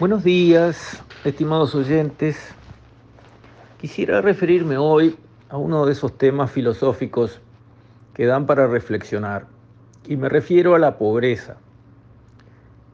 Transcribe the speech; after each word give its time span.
Buenos 0.00 0.24
días, 0.24 1.04
estimados 1.26 1.74
oyentes. 1.74 2.54
Quisiera 3.78 4.22
referirme 4.22 4.78
hoy 4.78 5.14
a 5.50 5.58
uno 5.58 5.84
de 5.84 5.92
esos 5.92 6.16
temas 6.16 6.50
filosóficos 6.50 7.38
que 8.14 8.24
dan 8.24 8.46
para 8.46 8.66
reflexionar, 8.66 9.44
y 10.08 10.16
me 10.16 10.30
refiero 10.30 10.74
a 10.74 10.78
la 10.78 10.96
pobreza. 10.96 11.58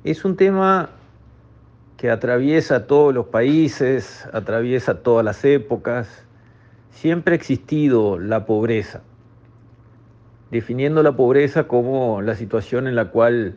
Es 0.03 0.24
un 0.24 0.37
tema 0.37 0.90
que 1.96 2.10
atraviesa 2.10 2.88
todos 2.88 3.14
los 3.14 3.26
países, 3.26 4.28
atraviesa 4.32 5.04
todas 5.04 5.24
las 5.24 5.44
épocas. 5.44 6.08
Siempre 6.90 7.34
ha 7.34 7.36
existido 7.36 8.18
la 8.18 8.46
pobreza, 8.46 9.02
definiendo 10.50 11.04
la 11.04 11.14
pobreza 11.14 11.68
como 11.68 12.20
la 12.20 12.34
situación 12.34 12.88
en 12.88 12.96
la 12.96 13.12
cual 13.12 13.54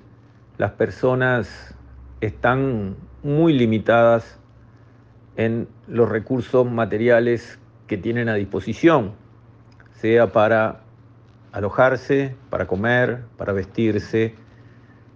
las 0.60 0.74
personas 0.74 1.74
están 2.22 3.09
muy 3.24 3.54
limitadas 3.54 4.40
en 5.36 5.68
los 5.88 6.10
recursos 6.10 6.70
materiales 6.70 7.60
que 7.88 7.98
tienen 7.98 8.30
a 8.30 8.36
disposición, 8.36 9.14
sea 9.92 10.32
para 10.32 10.82
alojarse, 11.52 12.36
para 12.50 12.68
comer, 12.68 13.24
para 13.38 13.54
vestirse, 13.54 14.36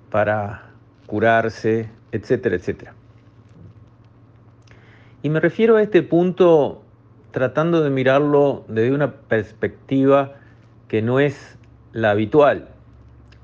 para 0.10 0.72
curarse, 1.08 1.90
etcétera, 2.12 2.56
etcétera. 2.56 2.94
Y 5.22 5.30
me 5.30 5.40
refiero 5.40 5.78
a 5.78 5.82
este 5.82 6.04
punto 6.04 6.84
tratando 7.32 7.82
de 7.82 7.90
mirarlo 7.90 8.66
desde 8.68 8.94
una 8.94 9.12
perspectiva 9.12 10.34
que 10.88 11.02
no 11.02 11.20
es 11.20 11.58
la 11.92 12.12
habitual. 12.12 12.70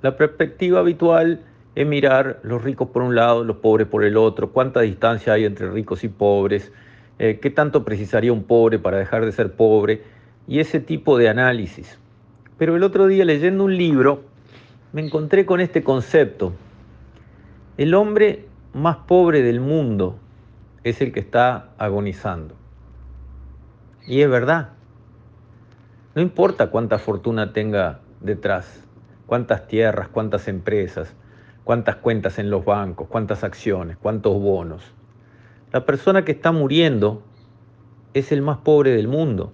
La 0.02 0.16
perspectiva 0.16 0.80
habitual 0.80 1.42
es 1.76 1.88
mirar 1.88 2.40
los 2.44 2.64
ricos 2.64 2.90
por 2.90 3.02
un 3.02 3.16
lado, 3.16 3.44
los 3.44 3.58
pobres 3.58 3.88
por 3.88 4.04
el 4.04 4.18
otro, 4.18 4.52
cuánta 4.52 4.82
distancia 4.82 5.34
hay 5.34 5.46
entre 5.46 5.70
ricos 5.70 6.04
y 6.04 6.10
pobres, 6.10 6.72
eh, 7.20 7.40
qué 7.42 7.50
tanto 7.50 7.86
precisaría 7.86 8.34
un 8.34 8.44
pobre 8.44 8.80
para 8.80 8.98
dejar 8.98 9.26
de 9.26 9.32
ser 9.32 9.54
pobre, 9.54 10.04
y 10.48 10.60
ese 10.60 10.80
tipo 10.80 11.18
de 11.18 11.30
análisis. 11.30 12.00
Pero 12.58 12.76
el 12.76 12.84
otro 12.84 13.08
día 13.08 13.24
leyendo 13.24 13.64
un 13.64 13.78
libro 13.78 14.24
me 14.92 15.06
encontré 15.06 15.46
con 15.46 15.62
este 15.62 15.84
concepto. 15.84 16.54
El 17.78 17.94
hombre 17.94 18.48
más 18.74 18.98
pobre 18.98 19.44
del 19.44 19.62
mundo 19.62 20.18
es 20.84 21.02
el 21.02 21.12
que 21.12 21.20
está 21.20 21.70
agonizando. 21.78 22.56
Y 24.08 24.22
es 24.22 24.30
verdad. 24.30 24.70
No 26.16 26.22
importa 26.22 26.72
cuánta 26.72 26.98
fortuna 26.98 27.54
tenga 27.54 28.00
detrás, 28.20 28.84
cuántas 29.28 29.68
tierras, 29.68 30.08
cuántas 30.08 30.48
empresas, 30.48 31.14
cuántas 31.70 31.98
cuentas 31.98 32.40
en 32.40 32.50
los 32.50 32.66
bancos, 32.66 33.08
cuántas 33.10 33.44
acciones, 33.44 33.96
cuántos 34.02 34.42
bonos. 34.42 34.82
La 35.72 35.86
persona 35.86 36.26
que 36.26 36.32
está 36.32 36.52
muriendo 36.52 37.22
es 38.16 38.32
el 38.32 38.42
más 38.42 38.58
pobre 38.58 38.90
del 38.90 39.08
mundo. 39.08 39.52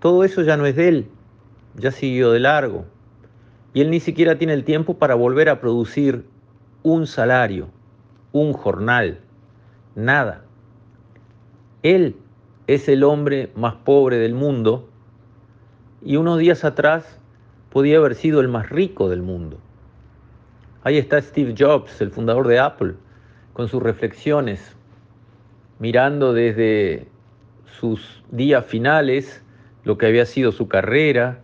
Todo 0.00 0.24
eso 0.24 0.42
ya 0.42 0.56
no 0.56 0.66
es 0.66 0.74
de 0.74 0.88
él, 0.88 1.08
ya 1.76 1.92
siguió 1.92 2.32
de 2.32 2.40
largo. 2.40 2.86
Y 3.72 3.82
él 3.82 3.90
ni 3.92 4.00
siquiera 4.00 4.36
tiene 4.36 4.52
el 4.52 4.64
tiempo 4.64 4.98
para 4.98 5.14
volver 5.14 5.48
a 5.48 5.60
producir 5.60 6.26
un 6.82 7.06
salario, 7.06 7.68
un 8.32 8.52
jornal, 8.52 9.20
nada. 9.94 10.42
Él 11.84 12.16
es 12.66 12.88
el 12.88 13.04
hombre 13.04 13.52
más 13.54 13.76
pobre 13.76 14.16
del 14.16 14.34
mundo 14.34 14.88
y 16.04 16.16
unos 16.16 16.40
días 16.40 16.64
atrás 16.64 17.20
podía 17.70 17.98
haber 17.98 18.16
sido 18.16 18.40
el 18.40 18.48
más 18.48 18.70
rico 18.70 19.08
del 19.08 19.22
mundo. 19.22 19.60
Ahí 20.82 20.96
está 20.96 21.20
Steve 21.20 21.54
Jobs, 21.58 22.00
el 22.00 22.10
fundador 22.10 22.48
de 22.48 22.58
Apple, 22.58 22.94
con 23.52 23.68
sus 23.68 23.82
reflexiones, 23.82 24.74
mirando 25.78 26.32
desde 26.32 27.06
sus 27.78 28.24
días 28.30 28.64
finales 28.64 29.44
lo 29.84 29.98
que 29.98 30.06
había 30.06 30.24
sido 30.24 30.52
su 30.52 30.68
carrera, 30.68 31.42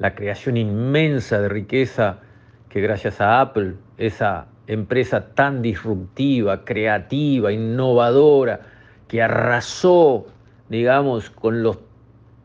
la 0.00 0.16
creación 0.16 0.56
inmensa 0.56 1.40
de 1.40 1.48
riqueza 1.48 2.18
que 2.70 2.80
gracias 2.80 3.20
a 3.20 3.40
Apple, 3.40 3.74
esa 3.98 4.48
empresa 4.66 5.32
tan 5.34 5.62
disruptiva, 5.62 6.64
creativa, 6.64 7.52
innovadora, 7.52 8.62
que 9.06 9.22
arrasó, 9.22 10.26
digamos, 10.68 11.30
con 11.30 11.62
los 11.62 11.78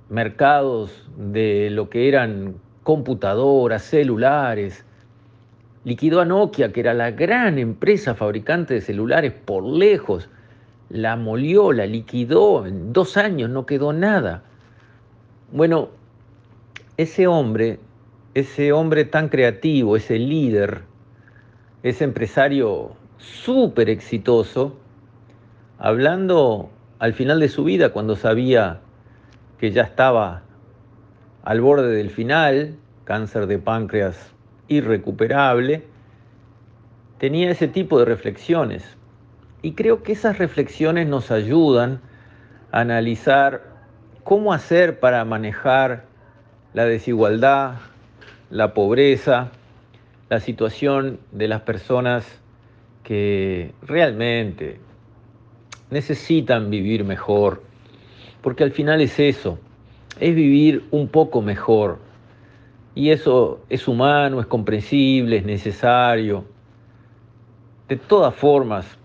mercados 0.09 1.09
de 1.17 1.69
lo 1.71 1.89
que 1.89 2.07
eran 2.07 2.57
computadoras, 2.83 3.81
celulares, 3.81 4.85
liquidó 5.87 6.19
a 6.19 6.25
Nokia, 6.25 6.73
que 6.73 6.81
era 6.81 6.93
la 6.93 7.11
gran 7.11 7.57
empresa 7.57 8.13
fabricante 8.13 8.73
de 8.73 8.81
celulares 8.81 9.31
por 9.31 9.63
lejos, 9.63 10.27
la 10.89 11.15
molió, 11.15 11.71
la 11.71 11.85
liquidó, 11.85 12.65
en 12.65 12.91
dos 12.91 13.15
años 13.15 13.49
no 13.49 13.65
quedó 13.65 13.93
nada. 13.93 14.43
Bueno, 15.49 15.87
ese 16.97 17.25
hombre, 17.25 17.79
ese 18.33 18.73
hombre 18.73 19.05
tan 19.05 19.29
creativo, 19.29 19.95
ese 19.95 20.19
líder, 20.19 20.81
ese 21.83 22.03
empresario 22.03 22.91
súper 23.17 23.89
exitoso, 23.89 24.75
hablando 25.79 26.69
al 26.99 27.13
final 27.13 27.39
de 27.39 27.47
su 27.47 27.63
vida, 27.63 27.93
cuando 27.93 28.17
sabía 28.17 28.81
que 29.57 29.71
ya 29.71 29.83
estaba 29.83 30.43
al 31.45 31.61
borde 31.61 31.95
del 31.95 32.09
final, 32.09 32.75
cáncer 33.05 33.47
de 33.47 33.57
páncreas 33.57 34.33
irrecuperable, 34.67 35.83
tenía 37.17 37.51
ese 37.51 37.67
tipo 37.67 38.00
de 38.00 38.05
reflexiones. 38.05 38.83
Y 39.61 39.73
creo 39.73 40.03
que 40.03 40.11
esas 40.11 40.38
reflexiones 40.38 41.07
nos 41.07 41.31
ayudan 41.31 42.01
a 42.72 42.81
analizar 42.81 43.63
cómo 44.23 44.53
hacer 44.53 45.00
para 45.00 45.23
manejar 45.25 46.06
la 46.73 46.85
desigualdad, 46.85 47.75
la 48.50 48.73
pobreza, 48.73 49.51
la 50.29 50.39
situación 50.39 51.19
de 51.31 51.47
las 51.47 51.61
personas 51.61 52.25
que 53.03 53.73
realmente 53.81 54.79
necesitan 55.89 56.69
vivir 56.69 57.06
mejor, 57.06 57.63
porque 58.41 58.63
al 58.63 58.72
final 58.72 59.01
es 59.01 59.19
eso, 59.19 59.57
es 60.19 60.35
vivir 60.35 60.85
un 60.91 61.07
poco 61.07 61.41
mejor, 61.41 62.00
y 62.97 63.11
eso 63.11 63.59
es 63.69 63.87
humano, 63.87 64.41
es 64.41 64.47
comprensible, 64.47 65.37
es 65.37 65.45
necesario. 65.45 66.45
De 67.87 67.95
todas 67.95 68.33
formas, 68.33 68.97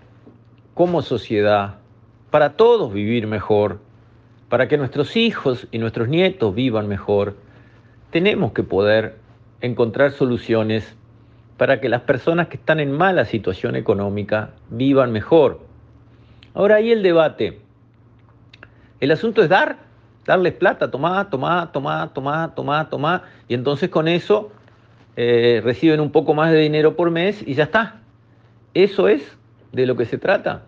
como 0.72 1.02
sociedad, 1.02 1.74
para 2.30 2.56
todos 2.56 2.90
vivir 2.90 3.26
mejor, 3.26 3.80
para 4.48 4.66
que 4.66 4.78
nuestros 4.78 5.14
hijos 5.14 5.68
y 5.70 5.76
nuestros 5.76 6.08
nietos 6.08 6.54
vivan 6.54 6.88
mejor, 6.88 7.36
tenemos 8.10 8.52
que 8.52 8.62
poder 8.62 9.18
encontrar 9.60 10.12
soluciones 10.12 10.96
para 11.58 11.78
que 11.78 11.90
las 11.90 12.00
personas 12.00 12.48
que 12.48 12.56
están 12.56 12.80
en 12.80 12.92
mala 12.92 13.26
situación 13.26 13.76
económica 13.76 14.54
vivan 14.70 15.12
mejor. 15.12 15.60
Ahora 16.54 16.76
ahí 16.76 16.92
el 16.92 17.02
debate. 17.02 17.60
El 19.00 19.10
asunto 19.10 19.42
es 19.42 19.50
dar 19.50 19.80
darles 20.24 20.54
plata, 20.54 20.90
tomá, 20.90 21.28
tomá, 21.30 21.70
tomá, 21.72 22.12
tomá, 22.12 22.54
tomá, 22.54 22.88
tomá, 22.88 23.22
y 23.48 23.54
entonces 23.54 23.88
con 23.90 24.08
eso 24.08 24.52
eh, 25.16 25.60
reciben 25.64 26.00
un 26.00 26.10
poco 26.10 26.34
más 26.34 26.52
de 26.52 26.58
dinero 26.58 26.96
por 26.96 27.10
mes 27.10 27.42
y 27.46 27.54
ya 27.54 27.64
está. 27.64 28.00
¿Eso 28.74 29.08
es 29.08 29.36
de 29.72 29.86
lo 29.86 29.96
que 29.96 30.06
se 30.06 30.18
trata? 30.18 30.62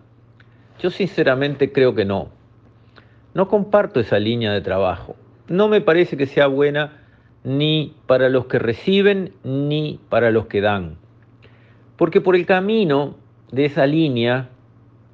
Yo 0.79 0.91
sinceramente 0.91 1.71
creo 1.71 1.95
que 1.95 2.05
no. 2.05 2.29
No 3.33 3.47
comparto 3.47 3.99
esa 3.99 4.19
línea 4.19 4.51
de 4.51 4.61
trabajo. 4.61 5.15
No 5.47 5.67
me 5.67 5.81
parece 5.81 6.17
que 6.17 6.25
sea 6.25 6.47
buena 6.47 7.01
ni 7.43 7.95
para 8.07 8.29
los 8.29 8.45
que 8.45 8.59
reciben 8.59 9.33
ni 9.43 9.99
para 10.09 10.31
los 10.31 10.47
que 10.47 10.61
dan. 10.61 10.97
Porque 11.97 12.21
por 12.21 12.35
el 12.35 12.45
camino 12.45 13.15
de 13.51 13.65
esa 13.65 13.85
línea 13.85 14.49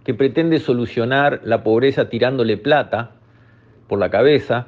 que 0.04 0.14
pretende 0.14 0.60
solucionar 0.60 1.42
la 1.44 1.64
pobreza 1.64 2.10
tirándole 2.10 2.58
plata, 2.58 3.12
por 3.92 4.00
la 4.00 4.10
cabeza, 4.10 4.68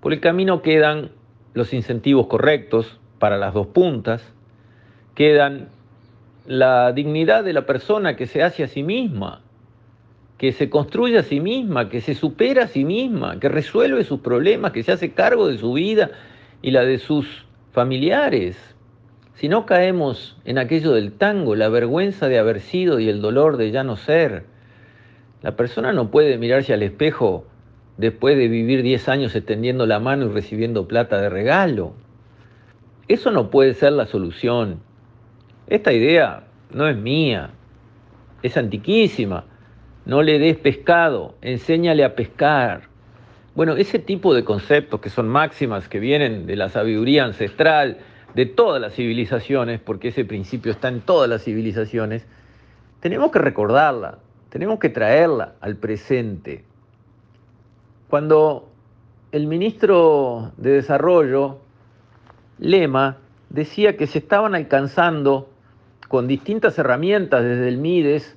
por 0.00 0.14
el 0.14 0.20
camino 0.20 0.62
quedan 0.62 1.10
los 1.52 1.74
incentivos 1.74 2.26
correctos 2.26 2.98
para 3.18 3.36
las 3.36 3.52
dos 3.52 3.66
puntas, 3.66 4.32
quedan 5.14 5.68
la 6.46 6.90
dignidad 6.94 7.44
de 7.44 7.52
la 7.52 7.66
persona 7.66 8.16
que 8.16 8.24
se 8.26 8.42
hace 8.42 8.64
a 8.64 8.68
sí 8.68 8.82
misma, 8.82 9.42
que 10.38 10.52
se 10.52 10.70
construye 10.70 11.18
a 11.18 11.22
sí 11.22 11.38
misma, 11.38 11.90
que 11.90 12.00
se 12.00 12.14
supera 12.14 12.64
a 12.64 12.68
sí 12.68 12.86
misma, 12.86 13.38
que 13.40 13.50
resuelve 13.50 14.04
sus 14.04 14.20
problemas, 14.20 14.72
que 14.72 14.82
se 14.82 14.92
hace 14.92 15.12
cargo 15.12 15.48
de 15.48 15.58
su 15.58 15.74
vida 15.74 16.12
y 16.62 16.70
la 16.70 16.86
de 16.86 16.96
sus 16.96 17.44
familiares. 17.72 18.56
Si 19.34 19.50
no 19.50 19.66
caemos 19.66 20.38
en 20.46 20.56
aquello 20.56 20.92
del 20.92 21.12
tango, 21.12 21.56
la 21.56 21.68
vergüenza 21.68 22.26
de 22.26 22.38
haber 22.38 22.60
sido 22.60 23.00
y 23.00 23.10
el 23.10 23.20
dolor 23.20 23.58
de 23.58 23.70
ya 23.70 23.84
no 23.84 23.96
ser, 23.96 24.46
la 25.42 25.56
persona 25.56 25.92
no 25.92 26.10
puede 26.10 26.38
mirarse 26.38 26.72
al 26.72 26.82
espejo 26.82 27.44
después 27.96 28.36
de 28.36 28.48
vivir 28.48 28.82
10 28.82 29.08
años 29.08 29.34
extendiendo 29.34 29.86
la 29.86 30.00
mano 30.00 30.26
y 30.26 30.28
recibiendo 30.28 30.88
plata 30.88 31.20
de 31.20 31.28
regalo. 31.28 31.94
Eso 33.08 33.30
no 33.30 33.50
puede 33.50 33.74
ser 33.74 33.92
la 33.92 34.06
solución. 34.06 34.80
Esta 35.68 35.92
idea 35.92 36.44
no 36.70 36.88
es 36.88 36.96
mía, 36.96 37.50
es 38.42 38.56
antiquísima. 38.56 39.44
No 40.04 40.22
le 40.22 40.38
des 40.38 40.56
pescado, 40.56 41.34
enséñale 41.40 42.04
a 42.04 42.14
pescar. 42.14 42.82
Bueno, 43.56 43.76
ese 43.76 43.98
tipo 43.98 44.34
de 44.34 44.44
conceptos 44.44 45.00
que 45.00 45.10
son 45.10 45.28
máximas, 45.28 45.88
que 45.88 45.98
vienen 45.98 46.46
de 46.46 46.56
la 46.56 46.68
sabiduría 46.68 47.24
ancestral, 47.24 47.98
de 48.34 48.44
todas 48.44 48.80
las 48.80 48.92
civilizaciones, 48.94 49.80
porque 49.80 50.08
ese 50.08 50.24
principio 50.24 50.70
está 50.70 50.88
en 50.88 51.00
todas 51.00 51.28
las 51.28 51.42
civilizaciones, 51.42 52.26
tenemos 53.00 53.30
que 53.30 53.38
recordarla, 53.38 54.18
tenemos 54.50 54.78
que 54.78 54.90
traerla 54.90 55.54
al 55.60 55.76
presente. 55.76 56.64
Cuando 58.08 58.68
el 59.32 59.46
ministro 59.46 60.52
de 60.56 60.72
Desarrollo, 60.72 61.58
Lema, 62.58 63.16
decía 63.50 63.96
que 63.96 64.06
se 64.06 64.18
estaban 64.18 64.54
alcanzando 64.54 65.50
con 66.08 66.28
distintas 66.28 66.78
herramientas 66.78 67.42
desde 67.42 67.68
el 67.68 67.78
MIDES 67.78 68.36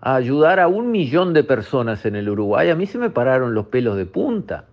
a 0.00 0.14
ayudar 0.14 0.60
a 0.60 0.68
un 0.68 0.90
millón 0.90 1.34
de 1.34 1.44
personas 1.44 2.06
en 2.06 2.16
el 2.16 2.28
Uruguay, 2.28 2.70
a 2.70 2.74
mí 2.74 2.86
se 2.86 2.98
me 2.98 3.10
pararon 3.10 3.54
los 3.54 3.66
pelos 3.66 3.96
de 3.96 4.06
punta. 4.06 4.64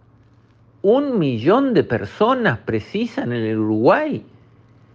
Un 0.82 1.18
millón 1.18 1.74
de 1.74 1.84
personas 1.84 2.60
precisan 2.60 3.34
en 3.34 3.44
el 3.44 3.58
Uruguay 3.58 4.24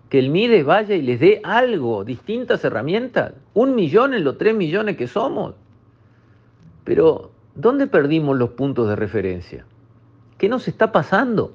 que 0.09 0.19
el 0.19 0.31
MIDES 0.31 0.65
vaya 0.65 0.95
y 0.95 1.03
les 1.03 1.21
dé 1.21 1.41
algo, 1.45 2.05
distintas 2.05 2.65
herramientas. 2.65 3.33
Un 3.55 3.75
millón 3.75 4.15
en 4.15 4.25
los 4.25 4.39
tres 4.39 4.55
millones 4.55 4.97
que 4.97 5.07
somos. 5.07 5.55
Pero, 6.85 7.31
¿dónde 7.61 7.87
perdimos 7.87 8.37
los 8.37 8.51
puntos 8.51 8.89
de 8.89 8.97
referencia? 8.97 9.65
¿Qué 10.39 10.49
nos 10.49 10.69
está 10.69 10.93
pasando? 10.93 11.53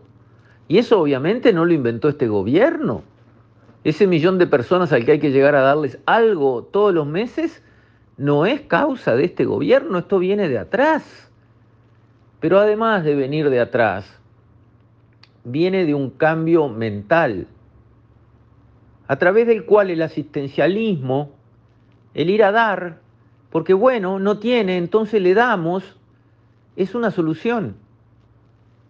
Y 0.67 0.77
eso 0.77 0.99
obviamente 0.99 1.53
no 1.53 1.65
lo 1.65 1.73
inventó 1.73 2.09
este 2.09 2.27
gobierno. 2.27 3.03
Ese 3.83 4.07
millón 4.07 4.37
de 4.37 4.47
personas 4.47 4.91
al 4.91 5.05
que 5.05 5.13
hay 5.13 5.19
que 5.19 5.31
llegar 5.31 5.55
a 5.55 5.61
darles 5.61 5.99
algo 6.05 6.63
todos 6.63 6.93
los 6.93 7.05
meses 7.05 7.61
no 8.17 8.45
es 8.45 8.61
causa 8.61 9.15
de 9.15 9.25
este 9.25 9.45
gobierno, 9.45 9.99
esto 9.99 10.19
viene 10.19 10.47
de 10.47 10.57
atrás. 10.57 11.29
Pero 12.39 12.59
además 12.59 13.03
de 13.03 13.15
venir 13.15 13.49
de 13.49 13.59
atrás, 13.59 14.19
viene 15.43 15.85
de 15.85 15.93
un 15.93 16.09
cambio 16.09 16.69
mental, 16.69 17.47
a 19.07 19.15
través 19.17 19.45
del 19.45 19.65
cual 19.65 19.91
el 19.91 20.01
asistencialismo, 20.01 21.31
el 22.13 22.29
ir 22.29 22.43
a 22.43 22.51
dar, 22.51 22.99
porque 23.55 23.73
bueno, 23.73 24.19
no 24.19 24.37
tiene, 24.39 24.75
entonces 24.75 25.21
le 25.21 25.33
damos, 25.33 25.95
es 26.75 26.93
una 26.93 27.09
solución. 27.09 27.77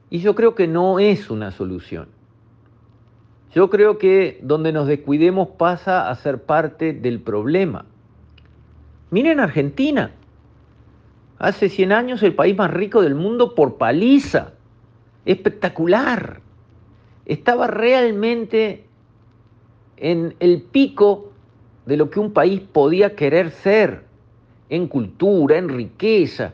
Y 0.10 0.22
yo 0.22 0.34
creo 0.34 0.56
que 0.56 0.68
no 0.68 0.98
es 0.98 1.30
una 1.30 1.52
solución. 1.52 2.08
Yo 3.54 3.70
creo 3.70 4.00
que 4.00 4.40
donde 4.42 4.72
nos 4.72 4.88
descuidemos 4.88 5.50
pasa 5.50 6.10
a 6.10 6.16
ser 6.16 6.42
parte 6.42 6.94
del 6.94 7.20
problema. 7.20 7.86
Miren 9.12 9.40
Argentina. 9.40 10.14
Hace 11.38 11.70
100 11.70 11.92
años 11.92 12.24
el 12.24 12.34
país 12.34 12.58
más 12.58 12.72
rico 12.72 13.04
del 13.04 13.14
mundo 13.14 13.54
por 13.54 13.78
paliza. 13.78 14.54
Espectacular. 15.26 16.42
Estaba 17.28 17.68
realmente 17.68 18.88
en 19.98 20.34
el 20.40 20.64
pico 20.64 21.34
de 21.86 21.98
lo 21.98 22.10
que 22.10 22.20
un 22.20 22.34
país 22.34 22.62
podía 22.62 23.16
querer 23.16 23.52
ser, 23.52 24.05
en 24.70 24.88
cultura, 24.88 25.58
en 25.58 25.70
riqueza. 25.70 26.54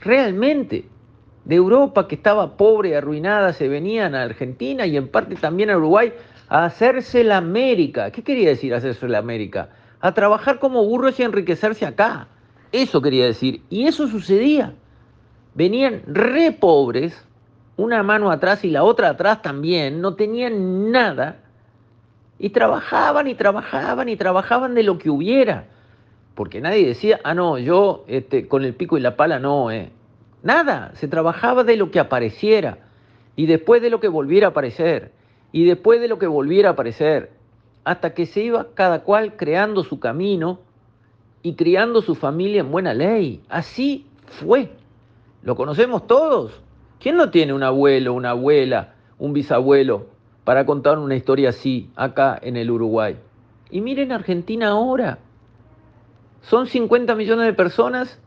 Realmente 0.00 0.84
de 1.44 1.54
Europa 1.54 2.06
que 2.06 2.14
estaba 2.14 2.56
pobre 2.56 2.96
arruinada 2.96 3.52
se 3.52 3.68
venían 3.68 4.14
a 4.14 4.22
Argentina 4.22 4.86
y 4.86 4.96
en 4.96 5.08
parte 5.08 5.34
también 5.36 5.70
a 5.70 5.76
Uruguay 5.76 6.12
a 6.48 6.64
hacerse 6.64 7.24
la 7.24 7.38
América. 7.38 8.10
¿Qué 8.10 8.22
quería 8.22 8.50
decir 8.50 8.74
hacerse 8.74 9.08
la 9.08 9.18
América? 9.18 9.70
A 10.00 10.12
trabajar 10.12 10.58
como 10.58 10.84
burros 10.84 11.18
y 11.18 11.22
enriquecerse 11.22 11.86
acá. 11.86 12.28
Eso 12.70 13.00
quería 13.02 13.26
decir. 13.26 13.62
Y 13.70 13.86
eso 13.86 14.08
sucedía. 14.08 14.74
Venían 15.54 16.02
re 16.06 16.52
pobres, 16.52 17.24
una 17.76 18.02
mano 18.02 18.30
atrás 18.30 18.64
y 18.64 18.70
la 18.70 18.84
otra 18.84 19.10
atrás 19.10 19.42
también, 19.42 20.00
no 20.00 20.14
tenían 20.14 20.90
nada. 20.90 21.36
Y 22.38 22.50
trabajaban 22.50 23.28
y 23.28 23.34
trabajaban 23.34 24.08
y 24.08 24.16
trabajaban 24.16 24.74
de 24.74 24.82
lo 24.82 24.98
que 24.98 25.10
hubiera. 25.10 25.66
Porque 26.34 26.60
nadie 26.60 26.86
decía, 26.86 27.20
ah, 27.24 27.34
no, 27.34 27.58
yo 27.58 28.04
este, 28.06 28.48
con 28.48 28.64
el 28.64 28.74
pico 28.74 28.96
y 28.96 29.00
la 29.00 29.16
pala 29.16 29.38
no, 29.38 29.70
eh. 29.70 29.90
Nada, 30.42 30.92
se 30.94 31.08
trabajaba 31.08 31.62
de 31.64 31.76
lo 31.76 31.90
que 31.90 32.00
apareciera 32.00 32.78
y 33.36 33.46
después 33.46 33.80
de 33.82 33.90
lo 33.90 34.00
que 34.00 34.08
volviera 34.08 34.48
a 34.48 34.50
aparecer 34.50 35.12
y 35.52 35.64
después 35.66 36.00
de 36.00 36.08
lo 36.08 36.18
que 36.18 36.26
volviera 36.26 36.70
a 36.70 36.72
aparecer, 36.72 37.30
hasta 37.84 38.14
que 38.14 38.26
se 38.26 38.42
iba 38.42 38.68
cada 38.74 39.02
cual 39.02 39.36
creando 39.36 39.84
su 39.84 40.00
camino 40.00 40.60
y 41.42 41.54
criando 41.54 42.00
su 42.00 42.14
familia 42.14 42.60
en 42.60 42.70
buena 42.70 42.94
ley. 42.94 43.42
Así 43.48 44.06
fue. 44.26 44.70
Lo 45.42 45.56
conocemos 45.56 46.06
todos. 46.06 46.60
¿Quién 47.00 47.16
no 47.16 47.30
tiene 47.30 47.52
un 47.52 47.62
abuelo, 47.62 48.14
una 48.14 48.30
abuela, 48.30 48.94
un 49.18 49.32
bisabuelo 49.32 50.06
para 50.44 50.64
contar 50.64 50.98
una 50.98 51.16
historia 51.16 51.50
así 51.50 51.90
acá 51.96 52.38
en 52.40 52.56
el 52.56 52.70
Uruguay? 52.70 53.16
Y 53.70 53.80
miren 53.80 54.12
Argentina 54.12 54.68
ahora. 54.68 55.18
Son 56.42 56.66
50 56.66 57.14
millones 57.14 57.46
de 57.46 57.54
personas 57.54 58.20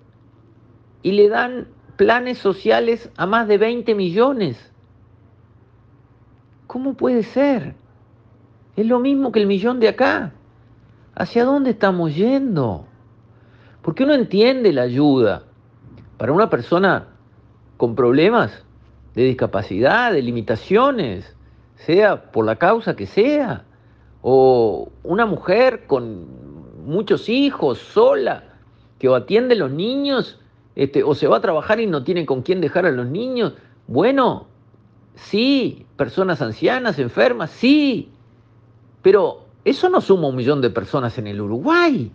y 1.03 1.11
le 1.11 1.29
dan 1.29 1.67
planes 1.97 2.37
sociales 2.37 3.09
a 3.17 3.25
más 3.25 3.47
de 3.47 3.57
20 3.57 3.93
millones. 3.95 4.71
¿Cómo 6.67 6.95
puede 6.95 7.23
ser? 7.23 7.75
Es 8.75 8.85
lo 8.85 8.99
mismo 8.99 9.31
que 9.31 9.39
el 9.39 9.47
millón 9.47 9.79
de 9.79 9.89
acá. 9.89 10.33
¿Hacia 11.13 11.45
dónde 11.45 11.69
estamos 11.69 12.15
yendo? 12.15 12.85
Porque 13.81 14.03
uno 14.03 14.13
entiende 14.13 14.73
la 14.73 14.81
ayuda 14.81 15.43
para 16.17 16.33
una 16.33 16.49
persona 16.49 17.07
con 17.77 17.95
problemas 17.95 18.65
de 19.13 19.23
discapacidad, 19.23 20.11
de 20.11 20.21
limitaciones, 20.21 21.35
sea 21.75 22.31
por 22.31 22.45
la 22.45 22.57
causa 22.57 22.95
que 22.95 23.05
sea, 23.05 23.63
o 24.21 24.89
una 25.03 25.25
mujer 25.25 25.85
con 25.87 26.44
muchos 26.85 27.29
hijos, 27.29 27.79
sola, 27.79 28.43
que 28.99 29.13
atiende 29.13 29.55
a 29.55 29.57
los 29.57 29.71
niños 29.71 30.39
este, 30.75 31.03
o 31.03 31.15
se 31.15 31.27
va 31.27 31.37
a 31.37 31.41
trabajar 31.41 31.79
y 31.79 31.87
no 31.87 32.03
tiene 32.03 32.25
con 32.25 32.41
quién 32.41 32.61
dejar 32.61 32.85
a 32.85 32.91
los 32.91 33.07
niños. 33.07 33.53
Bueno, 33.87 34.47
sí, 35.15 35.85
personas 35.97 36.41
ancianas, 36.41 36.99
enfermas, 36.99 37.51
sí, 37.51 38.09
pero 39.01 39.45
eso 39.63 39.89
no 39.89 40.01
suma 40.01 40.27
un 40.27 40.35
millón 40.35 40.61
de 40.61 40.69
personas 40.69 41.17
en 41.17 41.27
el 41.27 41.41
Uruguay. 41.41 42.11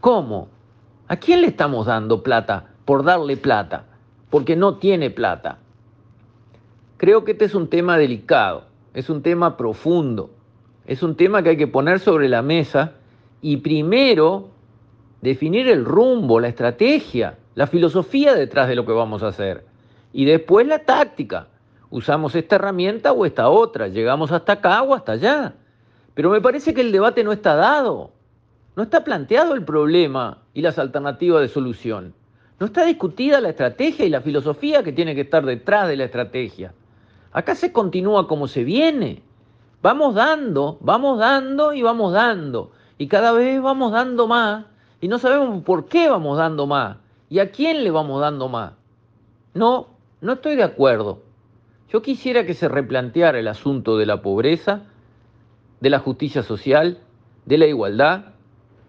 ¿Cómo? 0.00 0.48
¿A 1.08 1.16
quién 1.16 1.40
le 1.40 1.48
estamos 1.48 1.86
dando 1.86 2.22
plata 2.22 2.70
por 2.84 3.04
darle 3.04 3.36
plata? 3.36 3.86
Porque 4.30 4.56
no 4.56 4.76
tiene 4.76 5.10
plata. 5.10 5.58
Creo 6.96 7.24
que 7.24 7.32
este 7.32 7.44
es 7.44 7.54
un 7.54 7.68
tema 7.68 7.98
delicado, 7.98 8.64
es 8.94 9.10
un 9.10 9.22
tema 9.22 9.56
profundo, 9.56 10.30
es 10.86 11.02
un 11.02 11.16
tema 11.16 11.42
que 11.42 11.50
hay 11.50 11.56
que 11.56 11.66
poner 11.66 12.00
sobre 12.00 12.28
la 12.28 12.42
mesa 12.42 12.94
y 13.46 13.58
primero 13.58 14.48
definir 15.20 15.68
el 15.68 15.84
rumbo, 15.84 16.40
la 16.40 16.48
estrategia 16.48 17.36
la 17.56 17.66
filosofía 17.66 18.34
detrás 18.34 18.68
de 18.68 18.74
lo 18.74 18.84
que 18.84 18.92
vamos 18.92 19.22
a 19.22 19.28
hacer. 19.28 19.64
Y 20.12 20.26
después 20.26 20.66
la 20.66 20.80
táctica. 20.80 21.48
Usamos 21.88 22.34
esta 22.34 22.56
herramienta 22.56 23.12
o 23.12 23.24
esta 23.24 23.48
otra, 23.48 23.88
llegamos 23.88 24.30
hasta 24.30 24.54
acá 24.54 24.82
o 24.82 24.94
hasta 24.94 25.12
allá. 25.12 25.54
Pero 26.14 26.30
me 26.30 26.40
parece 26.40 26.74
que 26.74 26.82
el 26.82 26.92
debate 26.92 27.24
no 27.24 27.32
está 27.32 27.54
dado. 27.54 28.10
No 28.76 28.82
está 28.82 29.04
planteado 29.04 29.54
el 29.54 29.64
problema 29.64 30.42
y 30.52 30.60
las 30.60 30.78
alternativas 30.78 31.40
de 31.40 31.48
solución. 31.48 32.14
No 32.60 32.66
está 32.66 32.84
discutida 32.84 33.40
la 33.40 33.50
estrategia 33.50 34.04
y 34.04 34.10
la 34.10 34.20
filosofía 34.20 34.82
que 34.82 34.92
tiene 34.92 35.14
que 35.14 35.22
estar 35.22 35.46
detrás 35.46 35.88
de 35.88 35.96
la 35.96 36.04
estrategia. 36.04 36.74
Acá 37.32 37.54
se 37.54 37.72
continúa 37.72 38.28
como 38.28 38.48
se 38.48 38.64
viene. 38.64 39.22
Vamos 39.80 40.14
dando, 40.14 40.76
vamos 40.80 41.18
dando 41.18 41.72
y 41.72 41.80
vamos 41.80 42.12
dando. 42.12 42.72
Y 42.98 43.08
cada 43.08 43.32
vez 43.32 43.60
vamos 43.60 43.92
dando 43.92 44.26
más. 44.26 44.66
Y 45.00 45.08
no 45.08 45.18
sabemos 45.18 45.62
por 45.62 45.86
qué 45.86 46.08
vamos 46.08 46.38
dando 46.38 46.66
más. 46.66 46.96
¿Y 47.28 47.38
a 47.38 47.50
quién 47.50 47.84
le 47.84 47.90
vamos 47.90 48.20
dando 48.20 48.48
más? 48.48 48.72
No, 49.54 49.88
no 50.20 50.34
estoy 50.34 50.56
de 50.56 50.62
acuerdo. 50.62 51.22
Yo 51.88 52.02
quisiera 52.02 52.46
que 52.46 52.54
se 52.54 52.68
replanteara 52.68 53.38
el 53.38 53.48
asunto 53.48 53.96
de 53.96 54.06
la 54.06 54.22
pobreza, 54.22 54.82
de 55.80 55.90
la 55.90 55.98
justicia 55.98 56.42
social, 56.42 56.98
de 57.44 57.58
la 57.58 57.66
igualdad, 57.66 58.32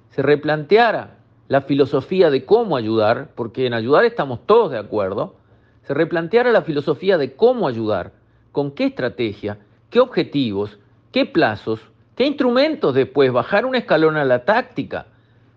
se 0.10 0.22
replanteara 0.22 1.18
la 1.48 1.62
filosofía 1.62 2.30
de 2.30 2.44
cómo 2.44 2.76
ayudar, 2.76 3.30
porque 3.36 3.66
en 3.68 3.74
ayudar 3.74 4.06
estamos 4.06 4.40
todos 4.46 4.72
de 4.72 4.78
acuerdo, 4.78 5.36
se 5.84 5.94
replanteara 5.94 6.52
la 6.52 6.64
filosofía 6.64 7.18
de 7.18 7.36
cómo 7.36 7.68
ayudar, 7.68 8.14
con 8.52 8.72
qué 8.72 8.86
estrategia, 8.86 9.60
qué 9.90 10.00
objetivos, 10.00 10.80
qué 11.12 11.26
plazos, 11.26 11.80
qué 12.18 12.26
instrumentos 12.26 12.94
después, 12.94 13.32
bajar 13.32 13.66
un 13.66 13.76
escalón 13.76 14.18
a 14.18 14.26
la 14.26 14.44
táctica, 14.44 15.06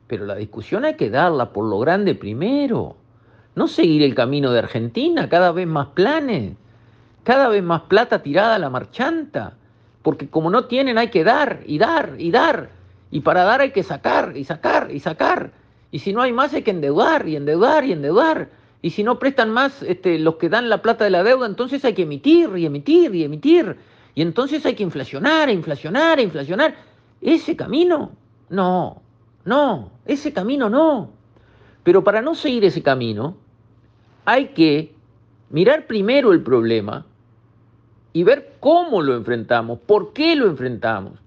pero 0.07 0.27
la 0.27 0.37
discusión 0.37 0.85
hay 0.85 0.95
que 0.95 1.11
darla 1.11 1.53
por 1.53 1.65
lo 1.65 1.79
grande 1.81 2.15
primero. 2.15 2.97
No 3.55 3.67
seguir 3.67 4.03
el 4.03 4.15
camino 4.15 4.53
de 4.53 4.61
Argentina, 4.61 5.29
cada 5.29 5.51
vez 5.51 5.67
más 5.67 5.89
planes, 5.89 6.53
cada 7.25 7.49
vez 7.49 7.63
más 7.63 7.83
plata 7.83 8.23
tirada 8.23 8.57
a 8.57 8.59
la 8.59 8.71
marchanta. 8.71 9.55
Porque 10.03 10.29
como 10.29 10.51
no 10.51 10.65
tienen 10.65 10.99
hay 10.99 11.09
que 11.09 11.25
dar 11.25 11.61
y 11.67 11.79
dar 11.79 12.15
y 12.19 12.31
dar. 12.31 12.71
Y 13.11 13.21
para 13.21 13.45
dar 13.45 13.61
hay 13.61 13.71
que 13.71 13.83
sacar 13.83 14.37
y 14.37 14.45
sacar 14.45 14.91
y 14.91 15.01
sacar. 15.01 15.53
Y 15.91 15.99
si 15.99 16.13
no 16.13 16.23
hay 16.23 16.33
más 16.33 16.55
hay 16.55 16.63
que 16.63 16.71
endeudar 16.71 17.27
y 17.29 17.37
endeudar 17.37 17.85
y 17.85 17.93
endeudar. 17.93 18.49
Y 18.83 18.91
si 18.91 19.03
no 19.03 19.19
prestan 19.19 19.51
más 19.51 19.83
este, 19.83 20.19
los 20.19 20.37
que 20.37 20.49
dan 20.49 20.69
la 20.69 20.81
plata 20.81 21.05
de 21.05 21.11
la 21.11 21.23
deuda, 21.23 21.47
entonces 21.47 21.85
hay 21.85 21.93
que 21.93 22.03
emitir 22.03 22.51
y 22.57 22.67
emitir 22.67 23.15
y 23.15 23.25
emitir. 23.25 23.77
Y 24.15 24.23
entonces 24.23 24.65
hay 24.67 24.75
que 24.75 24.83
inflacionar, 24.83 25.51
inflacionar, 25.51 26.21
inflacionar. 26.21 26.75
Ese 27.21 27.57
camino, 27.57 28.13
no, 28.49 29.03
no, 29.45 29.93
ese 30.07 30.33
camino 30.33 30.69
no. 30.69 31.11
Pero 31.83 32.05
para 32.05 32.21
no 32.21 32.35
seguir 32.35 32.65
ese 32.65 32.83
camino, 32.83 33.37
hay 34.25 34.49
que 34.49 34.95
mirar 35.51 35.87
primero 35.87 36.33
el 36.33 36.43
problema 36.43 37.07
y 38.13 38.25
ver 38.25 38.57
cómo 38.61 39.03
lo 39.03 39.15
enfrentamos, 39.15 39.79
por 39.81 40.13
qué 40.13 40.35
lo 40.35 40.47
enfrentamos, 40.47 41.19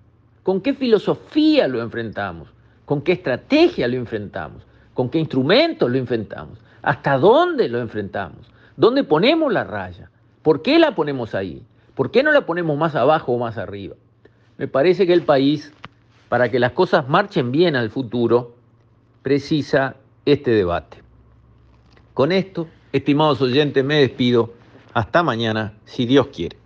con 0.43 0.61
qué 0.61 0.73
filosofía 0.73 1.67
lo 1.67 1.81
enfrentamos, 1.81 2.49
con 2.85 3.01
qué 3.01 3.13
estrategia 3.13 3.87
lo 3.87 3.95
enfrentamos, 3.95 4.63
con 4.93 5.09
qué 5.09 5.19
instrumentos 5.19 5.89
lo 5.89 5.97
enfrentamos, 5.97 6.59
hasta 6.81 7.17
dónde 7.17 7.69
lo 7.69 7.79
enfrentamos, 7.79 8.51
dónde 8.75 9.03
ponemos 9.03 9.51
la 9.51 9.63
raya, 9.63 10.09
por 10.41 10.61
qué 10.61 10.77
la 10.77 10.93
ponemos 10.93 11.33
ahí, 11.33 11.63
por 11.95 12.11
qué 12.11 12.23
no 12.23 12.31
la 12.31 12.45
ponemos 12.45 12.77
más 12.77 12.95
abajo 12.95 13.33
o 13.33 13.39
más 13.39 13.57
arriba. 13.57 13.95
Me 14.57 14.67
parece 14.67 15.07
que 15.07 15.13
el 15.13 15.23
país, 15.23 15.71
para 16.29 16.49
que 16.49 16.59
las 16.59 16.71
cosas 16.71 17.07
marchen 17.07 17.51
bien 17.51 17.75
al 17.75 17.89
futuro, 17.89 18.55
precisa 19.21 19.95
este 20.25 20.51
debate. 20.51 20.97
Con 22.13 22.31
esto, 22.31 22.67
estimados 22.91 23.41
oyentes, 23.41 23.83
me 23.83 23.95
despido. 23.95 24.53
Hasta 24.93 25.23
mañana, 25.23 25.73
si 25.85 26.05
Dios 26.05 26.27
quiere. 26.27 26.62